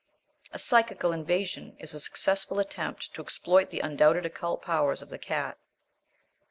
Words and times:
A 0.51 0.57
Psychical 0.57 1.11
Invasion 1.11 1.77
is 1.79 1.93
a 1.93 1.99
successful 1.99 2.57
attempt 2.57 3.13
to 3.13 3.21
exploit 3.21 3.69
the 3.69 3.81
undoubted 3.81 4.25
occult 4.25 4.63
powers 4.63 5.03
of 5.03 5.09
the 5.09 5.19
cat. 5.19 5.59